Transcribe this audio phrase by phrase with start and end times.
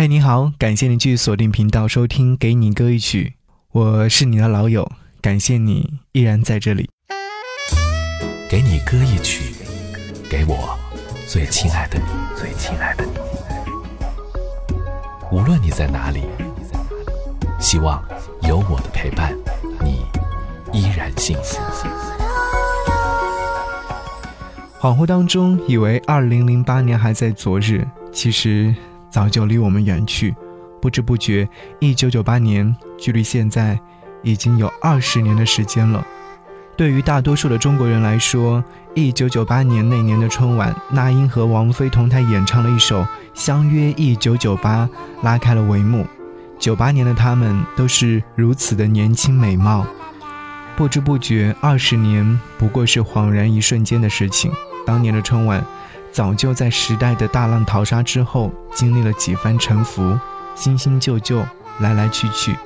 [0.00, 3.34] 嗨，你好，感谢你继续锁定频道收听《给你歌一曲》，
[3.72, 6.88] 我是你的老友，感谢你依然在这里。
[8.48, 9.54] 给你歌一曲，
[10.30, 10.74] 给我
[11.28, 13.12] 最亲爱的你，最亲爱的你。
[15.30, 16.22] 无论你在哪里，
[17.58, 18.02] 希望
[18.48, 19.36] 有我的陪伴，
[19.84, 20.00] 你
[20.72, 21.58] 依然幸福。
[24.80, 28.74] 恍惚当中，以为二零零八年还在昨日，其实
[29.10, 30.34] 早就离我们远去。
[30.80, 31.48] 不知不觉，
[31.78, 33.78] 一九九八年距离现在
[34.22, 36.06] 已经有二十年的时间了。
[36.76, 43.02] 对于大多数的中国人来说，一九九八年那年的春晚，那英和王菲同台演唱了一首
[43.34, 44.86] 《相约一九九八》，
[45.22, 46.06] 拉开了帷幕。
[46.58, 49.86] 九八年的他们都是如此的年轻美貌，
[50.76, 54.50] 不知不觉，二十年不过是恍然一瞬间的事情。
[54.86, 55.62] 当年的春晚，
[56.12, 60.18] 早就在时代的大浪淘沙之后，经历了几番沉浮，
[60.54, 61.44] 新新旧旧，
[61.78, 62.56] 来来去去。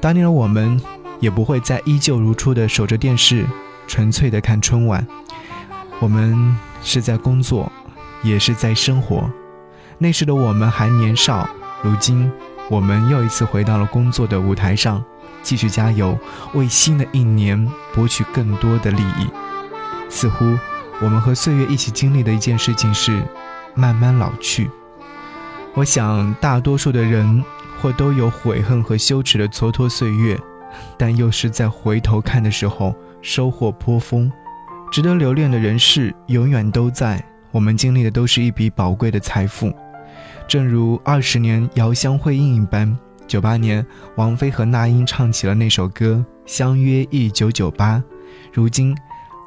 [0.00, 0.80] 当年的我们，
[1.20, 3.46] 也不会再依旧如初的守着电视，
[3.86, 5.06] 纯粹的看春晚。
[6.00, 7.70] 我们是在工作，
[8.22, 9.30] 也是在生活。
[9.98, 11.48] 那时的我们还年少，
[11.82, 12.30] 如今
[12.70, 15.04] 我们又一次回到了工作的舞台上，
[15.42, 16.18] 继续加油，
[16.54, 19.28] 为新的一年博取更多的利益。
[20.08, 20.58] 似乎。
[21.02, 23.20] 我们和岁月一起经历的一件事情是，
[23.74, 24.70] 慢慢老去。
[25.74, 27.42] 我想，大多数的人
[27.80, 30.38] 或都有悔恨和羞耻的蹉跎岁月，
[30.96, 34.30] 但又是在回头看的时候收获颇丰。
[34.92, 39.74] 值得留恋的人事永远都在，我们经历的都是一笔宝贵的财富。
[40.46, 47.96] 正如二十年遥相辉映一般，九八年王菲和那英唱起了那首歌《相约一九九八》，
[48.52, 48.96] 如今。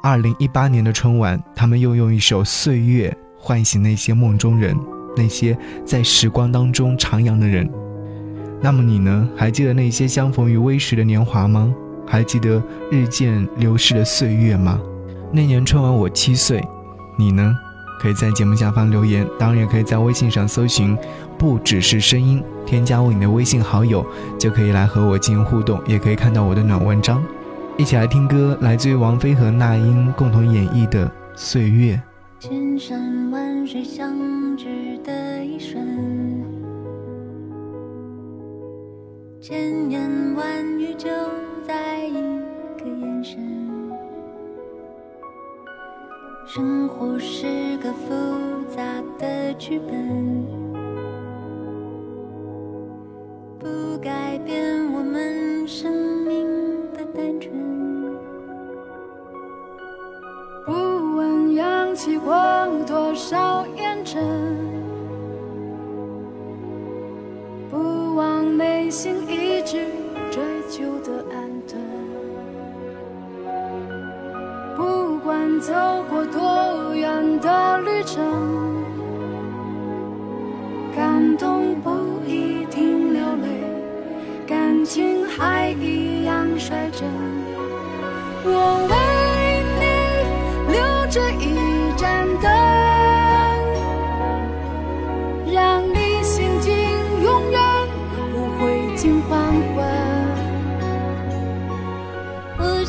[0.06, 3.10] 二零一八年的春晚，他们又用一首《岁月》
[3.44, 4.72] 唤醒那些梦中人，
[5.16, 7.68] 那些在时光当中徜徉的人。
[8.60, 9.28] 那么你呢？
[9.36, 11.74] 还记得那些相逢于微时的年华吗？
[12.06, 14.80] 还记得日渐流逝的岁月吗？
[15.32, 16.62] 那年春晚我七岁，
[17.18, 17.52] 你呢？
[17.98, 20.96] 可以在节目下方留言，当然也可以在微信上搜寻
[21.36, 24.06] “不只是声音”，添加我你的微信好友，
[24.38, 27.20] 就可以来和我进行互动，也可以看到我的暖文章。
[27.78, 31.94] 一起来听歌，来自于王菲和那英共同演绎的《岁月》。
[32.40, 35.86] 千山万水相知的一瞬，
[39.42, 41.10] 千言万语就
[41.66, 42.14] 在一
[42.78, 43.38] 个眼神。
[46.46, 48.08] 生活是个复
[48.74, 48.82] 杂
[49.18, 50.46] 的剧本，
[63.16, 64.22] 少烟尘，
[67.70, 69.78] 不忘内心一直
[70.30, 71.80] 追求的安顿。
[74.76, 75.72] 不管走
[76.10, 78.22] 过多远的旅程，
[80.94, 81.90] 感动不
[82.26, 83.48] 一定流泪，
[84.46, 87.08] 感情还一样率真。
[88.44, 88.86] 我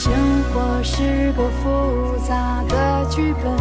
[0.00, 0.14] 生
[0.44, 3.52] 活是个复杂的剧本，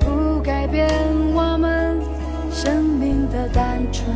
[0.00, 0.88] 不改变
[1.34, 2.00] 我们
[2.50, 4.08] 生命的单纯。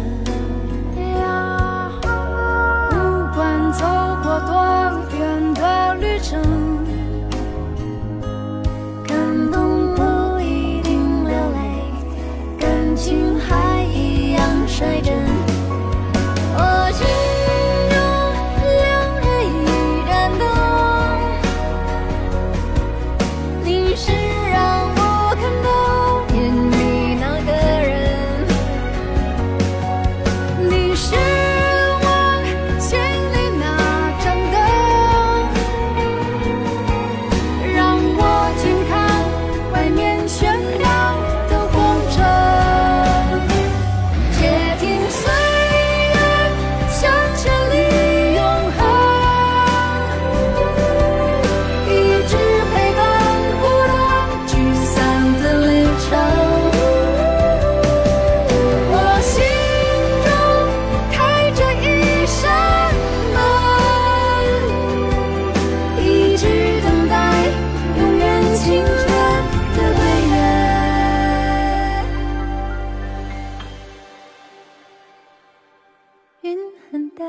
[76.42, 76.58] 云
[76.90, 77.28] 很淡，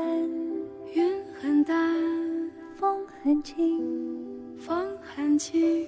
[0.92, 3.80] 云很淡，风很轻，
[4.58, 5.86] 风很轻，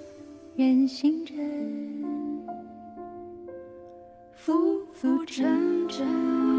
[0.55, 2.47] 人心沉，
[4.33, 6.56] 浮浮沉沉。